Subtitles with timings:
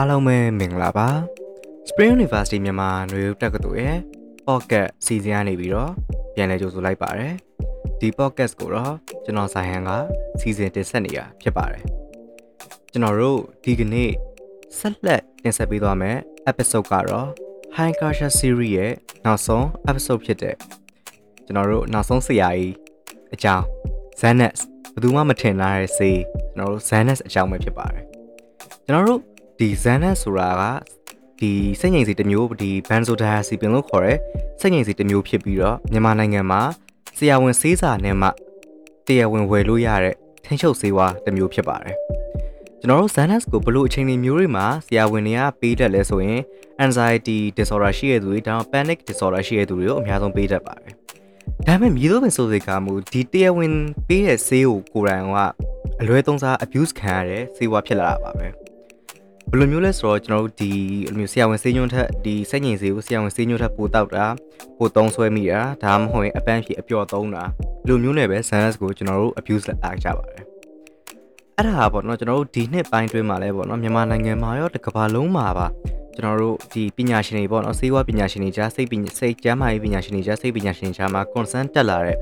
[0.00, 1.08] အားလုံးပဲမင်္ဂလာပါ
[1.88, 3.98] Spring University မြန်မာຫນွေဦးတက္ကသိုလ်ရဲ့
[4.46, 5.92] podcast စီစဉ်ရနေပြီးတော့
[6.34, 7.34] ပြန်လည်ကြိုဆိုလိုက်ပါတယ်
[8.00, 9.90] ဒီ podcast ကိုတော့ကျွန်တော်ဆိုင်ဟန်က
[10.40, 11.84] စီစဉ်တင်ဆက်နေတာဖြစ်ပါတယ်
[12.92, 14.10] ကျွန်တော်တို့ဒီကနေ့
[14.78, 16.18] ဆက်လက်တင်ဆက်ပေးသွားမယ့်
[16.50, 17.28] episode ကတော့
[17.76, 18.92] High Culture Series ရဲ့
[19.24, 20.56] နောက်ဆုံး episode ဖြစ်တဲ့
[21.46, 22.74] ကျွန်တော်တို့နောက်ဆုံးဆရာကြီး
[23.34, 23.64] အကြောင်း
[24.20, 24.54] Xanax
[24.92, 26.20] ဘယ်သူမှမထင်လာတဲ့ဆေး
[26.54, 28.04] ကျွန်တော်တို့ Xanax အကြောင်းပဲဖြစ်ပါတယ်
[28.86, 29.22] ကျွန်တော်တို့
[29.58, 30.62] ဒီ Xanax ဆိုတာက
[31.40, 34.18] ဒီစိတ်ငြိမ်စေတစ်မျိုးဒီ benzodiazepine လို့ခေါ်တဲ့
[34.60, 36.60] စိတ်ငြိမ်စေတစ်မျိုးဖြစ်ပြီးတော့မြန်မာနိုင်ငံမှာ
[37.18, 38.28] ဆရာဝန်ဆေးစာနဲ့မှ
[39.06, 41.96] တရားဝင်ဝယ်လို့ရတဲ့ထင်းချုပ်ဆေးဝါးတစ်မျိုးဖြစ်ပါတယ်
[42.80, 46.40] ကျွန်တော်တို့ Xanax ကိုဘလို့အချိန်တွေမျိုးတွေမှာဆရာဝန်တွေကပေးတတ်လဲဆိုရင်
[46.84, 50.92] anxiety disorder ရှိတဲ့သူတွေဒါမှ panic disorder ရှိတဲ့သူတွေကိုအများဆုံးပေးတတ်ပါတယ်
[51.66, 53.74] ဒါပေမဲ့မြေသောပင်ဆိုစေကမူဒီတရားဝင်
[54.08, 55.36] ပေးတဲ့ဆေးကိုကိုယ်တိုင်က
[56.00, 58.67] အလွဲသုံးစား abuse ခံရတဲ့ဆေးဝါးဖြစ်လာတာပါပဲ
[59.52, 60.70] ဘယ်လိုမျိုးလဲဆိုတော့ကျွန်တော်တို့ဒီ
[61.12, 64.26] လိုမျိုးဆရာဝန်ဆေးညွှန်းထက်ဒီစိတ်ငြိမ်စေကိုဆရာဝန်ဆေးညွှန်းထက်ပိုတောက်တာ
[64.78, 67.44] ပိုသုံးဆွဲမိတာဒါမှမဟုတ်ရင်အပန်းဖြေအပျော်သုံးတာ
[67.86, 70.42] ဒီလိုမျိုးနဲ့ပဲ Xanax ကိုကျွန်တော်တို့ abuse လုပ်ကြပါတယ်
[71.56, 75.66] အဲ့ဒါပေါ့နော်ကျွန်တော်တို့ဒီနှစ်ပိုင်းတွင်းမှာလဲပေါ့နော်မြန်မာနိုင်ငံမှာရောတစ်ကမ္ဘာလုံးမှာပါ
[76.16, 82.16] ကျွန်တော်တို့ဒီပညာရှင်တွေပေါ့နော်ဆေးဝါးပညာရှင်တွေကြားစိတ်ပညာစိတ်ကျန်းမာရေးပညာရှင်တွေကြားစိတ်ပညာရှင်တွေကြားမှာ concern တက်လာတဲ့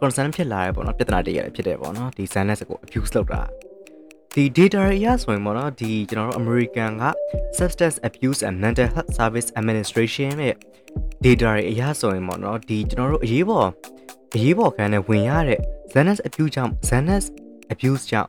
[0.00, 3.42] concern ဖြစ်လာတဲ့ပေါ့နော်ပြဿနာတွေရတယ်ဖြစ်တယ်ပေါ့နော်ဒီ Xanax ကို abuse လုပ်တာ
[4.34, 7.04] ဒီ data တွေအရဆိုရင်ပေါ့နော်ဒီကျွန်တော်တို့ American က
[7.58, 10.54] Substance Abuse and Mental Health Service Administration ရဲ့
[11.24, 13.68] data တွေအရဆိုရင်ပေါ့နော်ဒီကျွန်တော်တို့အရေးပေါ်
[14.34, 15.60] အရေးပေါ်ခံနဲ့ဝင်ရတဲ့
[15.92, 17.22] Xanax abuse ကြောင့် Xanax
[17.72, 18.28] abuse ကြောင့်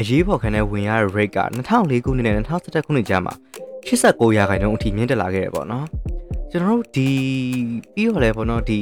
[0.00, 3.34] အရေးပေါ်ခံနဲ့ဝင်ရတဲ့ rate က2004ခုနှစ်နဲ့2017ခုနှစ်ကြားမှာ
[3.86, 5.86] 89ရာခိုင်နှုန်းအထိမြင့်တက်လာခဲ့တယ်ပေါ့နော်
[6.50, 7.08] ကျွန်တော်တို့ဒီ
[7.94, 8.80] ပြီးတော့လဲပေါ့နော်ဒီ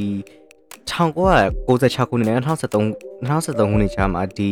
[0.88, 2.84] 1996ခုနှစ်နဲ့2013
[3.26, 4.50] 2013ခုနှစ်ကြားမှာဒီ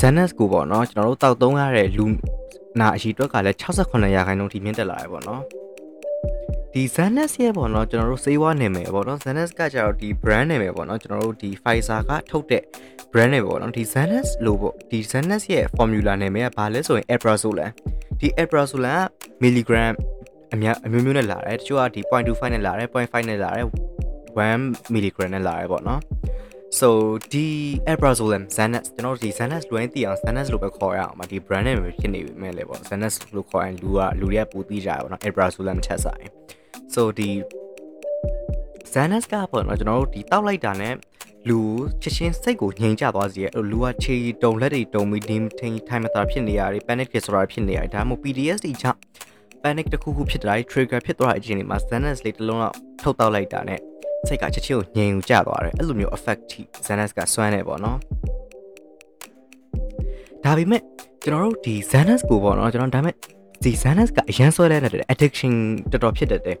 [0.00, 2.06] Xanax ကိုပေါ့နော်ကျွန်တော်တို့တောက်သုံးရတဲ့လူ
[2.80, 5.42] နာအရှိအတွက်ကလည်း68ရာခိုင်နှုန်းထိမြင့်တက်လာတယ်ပေါ့နော်
[6.72, 12.62] ဒီ Xanax ရဲ့ပေါ့နော်ကျွန်တော်တို့စေးဝါးနာမည်ပေါ့နော် Xanax ကကျတော့ဒီ brand နာမည်ပေါ့နော်ကျွန်တော်တို့ဒီ Pfizer ကထုတ်တဲ့
[13.12, 17.70] brand နာမည်ပေါ့နော်ဒီ Xanax လို့ပေါ့ဒီ Xanax ရဲ့ formula နာမည်ကဘာလဲဆိုရင် Alprazolam
[18.20, 19.94] ဒီ Alprazolam က milligram
[20.54, 23.66] အများအမျိုးမျိုးနဲ့လာတယ်တချို့ကဒီ0.25နဲ့လာတယ်0.5နဲ့လာတယ်
[24.30, 26.00] 1 milligram နဲ့လာတယ်ပေါ့နော်
[26.80, 26.88] so
[27.32, 27.46] ဒီ
[27.90, 36.26] Alprazolam Xanax ကျွန်တော်တို့ဒီ Xanax လွှဲသိအောင် Xanax လို့ပဲခေါ်ရအောင်ပါဒီ brand name ပဲဖြစ်နေပြီမဲ့လေပေါ့ Xanax လို့ခေါ်ရင်လူကလူတွေကပူသိကြရပါတော့ Alprazolam ထက်ဆိုင်
[36.94, 37.30] so ဒီ
[38.92, 40.94] Xanax ကပေါ့နော်ကျွန်တော်တို့ဒီတောက်လိုက်တာနဲ့
[41.48, 41.60] လူ
[42.02, 48.98] ချက်ချင်းစိတ်ကိုငြိမ်ချသွားစေရလူကခြေတုံလက်တွေတုံပြီးဒီထိန်ထိုင်မသာဖြစ်နေရတယ် panic disorder ဖြစ်နေရတယ်ဒါမှမဟုတ် PTSD ကြောင့်
[49.62, 53.91] panic တစ်ခုခုဖြစ်တာ trigger ဖြစ်သွားတဲ့အချိန်တွေမှာ Xanax လေးတစ်လုံးတော့ထုတ်တောက်လိုက်တာနဲ့
[54.28, 57.98] စိတ်ကချက်ချင်းကိုငြိမ်ကျသွားတယ်အဲ့လိုမျိုး effect ထိ Xanax ကစွမ်းနေပေါ့နော်
[60.44, 60.82] ဒါပေမဲ့
[61.24, 63.14] ကျွန်တော်တို့ဒီ Xanax ကိုပေါ့နော်ကျွန်တော်ဒါပေမဲ့
[63.64, 65.52] ဒီ Xanax ကအရန်ဆွဲလဲတဲ့ addiction
[65.92, 66.58] တော်တော်ဖြစ်တတ်တယ်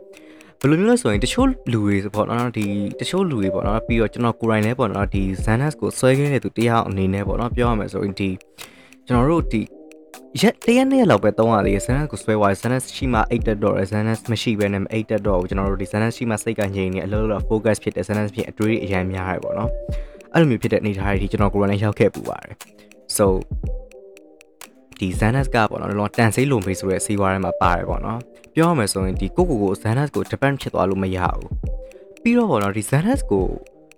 [0.60, 2.66] ဘယ်လိုမျိုးလဲဆိုရင်တချို့လူတွေပေါ့နော်ဒီ
[3.00, 8.28] တချို့လူတွေပေါ့နော်ပြီးတော့ကျွန်တော်ကိုယ်တိုင်လည်းပေါ့နော်ဒီ Xanax ကိုဆွဲခဲ့တဲ့သူတရားအနေနဲ့ပေါ့နော်ပြောရမယ်ဆိုရင်ဒီ
[9.06, 9.60] ကျွန်တော်တို့ဒီ
[10.40, 19.70] ရက်တရက်နေ့လောက်ပဲသုံးရသေးတယ် Xanax ကိုဆွဲသွားတယ် Xanax ရှိမှအိတ်တက်တော့တယ် Xanax မရှိဘဲနဲ့အိတ်တက်တော့ဘူးကျွန်တော်တို့ဒီ Xanax ရှိမှစိတ်ကငြိမ်နေအလုပ်လုပ် focus ဖြစ်တယ် Xanax ဖြစ်အတွေးအရန်များတယ်ပေါ့နော်
[20.32, 22.54] အဲ့လိုမျိုးဖြစ်တဲ့အနေအထားတွေကျွန်တော်ကိုယ်တိုင်ရောက်ခဲ့ပူပါတယ်
[23.16, 23.26] so
[24.98, 28.20] ဒီ Xanax ကပေါ့နော်လောတန်ဆေးလုံဖေးဆိုတဲ့ဆေးဝါးထဲမှာပါတယ်ပေါ့နော်
[28.54, 31.48] ပြောရမယ်ဆိုရင်ဒီကိုကိုကို Xanax ကို depend ဖြစ်သွားလို့မရဘူး
[32.22, 33.46] ပြီးတော့ပေါ့နော်ဒီ Xanax ကို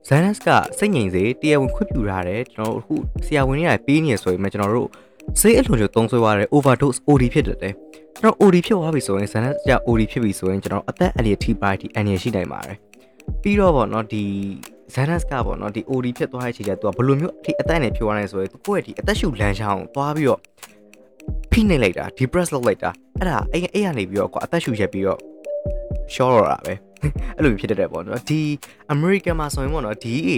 [0.09, 2.95] Xanax ကစိတ်ငြိမ်စေတရားဝင်ခွင့်ပြုထားတယ်ကျွန်တော်တို့အခု
[3.27, 4.91] ဆရာဝန်တွေကပေးနေဆိုရင်မှကျွန်တော်တို့
[5.41, 7.73] ဆေးအလွန်ကျသုံးဆွဲသွားတဲ့ overdose OD ဖြစ်တယ်တဲ့
[8.21, 12.77] ကျွန်တော် OD ဖြစ်သွားပြီဆိုရင် Xanax က OD ဖြစ်ပြီဆိုရင်ကျွန်တော်အသက်အန္တရာယ်ထိပါတီအန္တရာယ်ရှိနိုင်ပါတယ်
[13.43, 14.25] ပြီးတော့ပေါ့နော်ဒီ
[14.95, 20.41] Xanax ကပေါ့နော်ဒီ OD ဖြစ်သွားတဲ့အချိန်ကျတော့သူကဘယ်လိုမျိုးအထိအသက်နဲ့ဖြိုးရနိုင်ဆိုရင်သူကိုယ့်ရဲ့ဒီအသက်ရှူလမ်းချောင်းကိုသွားပြီးတော့
[21.53, 25.19] ဖိနှိပ်လိုက်တာ depress လုပ်လိုက်တာအဲ့ဒါအဲ့အဲ့ရနေပြီးတော့ကွာအသက်ရှူရက်ပြီးတော့
[26.15, 26.75] ရှော့တော့တာပဲ
[27.37, 28.41] အဲ့လိုဖြစ်တတ်တယ်ပေါ့နော်ဒီ
[28.95, 30.31] American မှာဆိုရင်ပေါ့နော် DA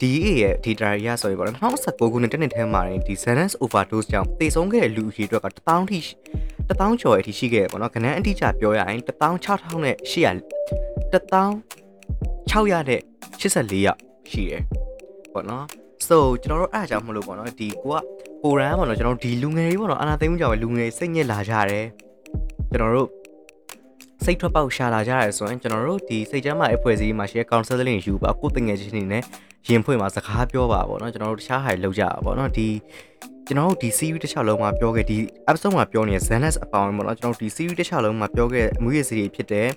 [0.00, 5.98] DA ရဲ့ data ရဆိုရင်ပေါ့နော်2019ခုနှစ်တနှစ်ထဲမှာဒီ Xanax overdose ကြောင့်သေဆုံးခဲ့တဲ့လူအရေအတွက်က1000ထိ
[6.68, 10.34] 1000ကျော်အထိရှိခဲ့တယ်ပေါ့နော်ခဏအတိအကျပြောရရင်16000နဲ့800
[12.50, 13.00] 1600နဲ့
[13.40, 13.98] 84ရောက်
[14.30, 14.62] ရှိတယ်
[15.32, 15.64] ပေါ့နော်
[16.06, 18.02] so ကျွန်တော်တို့အားကြောင့်မလို့ပေါ့နော်ဒီကိုက
[18.42, 21.86] ကိုရန်ပေါ့နော်ကျွန်တော်တို့ဒီလူငယ်တွေပေါ့နော်အာနာသိမ်းမှုကြောင့်ပဲလူငယ်စိတ်ညစ်လာကြတယ်
[22.70, 23.08] ကျွန်တော်တို့
[24.24, 29.22] စိတ်ထွက်ပေါက်ရှာလာကြရဲဆိုရင်ကျွန်တော်တို့ဒီစိတ်ကျမ်းမာအဖွဲ့အစည်းမှာရှိတဲ့ counseling ယူပါကိုတငယ်ချင်းတွေနဲ့
[29.68, 32.68] ရင်ဖွင့်မှာစကားပြောပါပေါ့နော်ကျွန်တော်တို့တခြားဟာတွေလောက်ကြပါပေါ့နော်ဒီ
[33.46, 35.18] ကျွန်တော်တို့ဒီ series တစ်ခြားလုံးမှာပြောခဲ့ဒီ
[35.50, 39.68] episode မှာပြောနေတဲ့ Xanax အပေါင်းပေါ့နော်ကျွန်တော်တို့ဒီ series တစ်ခြားလုံးမှာပြောခဲ့အမှုရေး series ဖြစ်တဲ့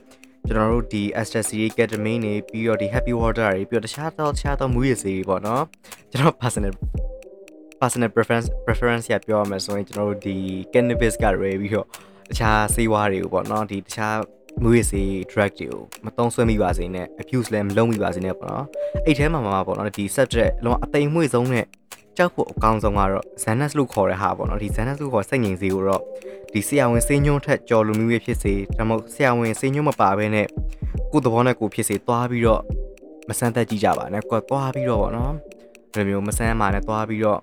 [0.47, 5.63] ကျွန်တော်တို့ဒီ Aster series Ketamine နေပြီးတော့ဒီ Happy Water တွေပြီးတော့တခြားသောတခြားသောမူရေး series ပေါ့နော်
[6.11, 6.73] ကျွန်တော် personal
[7.79, 10.35] personal preference preference ရပြောရမယ်ဆိုရင်ကျွန်တော်တို့ဒီ
[10.73, 11.87] cannabis က rare ပြီးတော့
[12.29, 14.17] တခြားဆေးဝါးတွေကိုပေါ့နော်ဒီတခြား
[14.63, 18.65] မွေးစေး drug တွေကိုမတုံးဆွဲမိပါစေနဲ့ abuse လည်းမလုပ်မိပါစေနဲ့ပေါ့နော်
[19.05, 21.65] အဲ့ထဲမှာမှာပေါ့နော်ဒီ subject လုံးဝအသိမ်မွေ့ဆုံးနဲ့
[22.17, 26.01] ကြောက်ဖို့အကောင်းဆုံးကတော့ Xanax လို့ခေါ်တဲ့ဟာပေါ့နော်ဒီ Xanax လို့ခေါ်စိတ်ငြိမ်စေကိုတော့
[26.53, 30.47] ဒီဆရာဝန်ဆေးညွှန်းထက်ကြော်လူမျိုးဖြစ်စေဒါမှမဟုတ်ဆရာဝန်ဆေးညွှန်းမပါဘဲနဲ့
[31.11, 32.61] ကိုယ်သဘောနဲ့ကိုယ်ဖြစ်စေသွားပြီးတော့
[33.29, 35.33] မဆန်းသက်ကြည့်ကြပါနဲ့ကိုယ်သွားပြီးတော့ပေါ့နော်
[35.93, 37.39] ဒီလိုမျိုးမဆန်းမှနဲ့သွားပြီးတော့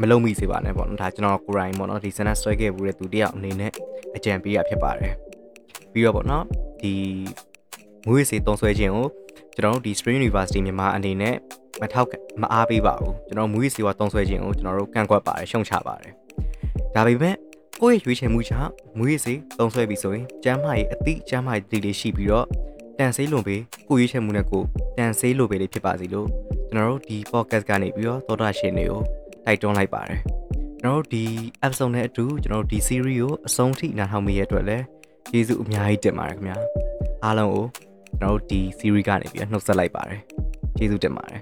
[0.00, 3.72] မလုံမိစေပါနဲ့ပေါ့နော်ဒါကျွန်တော်ကိုယ်တိုင်ပေါ့နော်ဒီ Xanax ဆွဲခဲ့ဘူးတဲ့သူတယောက်အနေနဲ့
[4.16, 5.12] အကြံပေးရဖြစ်ပါတယ်
[5.92, 6.44] ပြီးတော့ပေါ့နော်
[6.82, 6.94] ဒီ
[8.06, 9.06] မွေးစေတုံးဆွဲခြင်းကို
[9.54, 11.34] ကျွန်တော်တို့ဒီ Spring University မြန်မာအနေနဲ့
[11.80, 12.08] မထောက်
[12.42, 16.12] မအားပေးပါဘူးကျွန်တော်မွေးစေဝါတုံးဆွဲခြင်းကိုကျွန်တော်တို့ကန့်ကွက်ပါတယ်ရှုံချပါတယ်
[16.94, 17.34] ဒါပေမဲ့
[17.80, 22.46] ကိုယ့်ရဲ့ရွေးချယ်မှုကြောင့်မွေးစေတုံးဆွဲပြီဆိုရင်ကျမ်းမာရေးအတိကျမ်းမာရေးဒီလေးရှိပြီးတော့
[22.98, 24.62] တန်ဆေးလွန်ပေးကိုရွေးချယ်မှုနဲ့ကို
[24.98, 26.28] တန်ဆေးလိုပေးလေးဖြစ်ပါစီလို့
[26.68, 29.00] ကျွန်တော်တို့ဒီ podcast ကနေပြီးတော့သောတာရှင်တွေကို
[29.46, 30.18] တိုက်တွန်းလိုက်ပါတယ်
[30.80, 31.24] ကျွန်တော်တို့ဒီ
[31.66, 34.84] episode နဲ့အတူကျွန်တော်တို့ဒီ series ကိုအဆုံးထိနားထောင်မိရတဲ့အတွက်လည်း
[35.30, 36.58] ကျေးဇူးအများကြီးတင်ပါတယ်ခင်ဗျာ
[37.24, 40.20] အားလုံးကိုကျွန်တော်တို့ဒီ series ကနေပြီးတော့နှုတ်ဆက်လိုက်ပါတယ်
[40.76, 41.40] ကျေးဇူးတင်ပါတယ်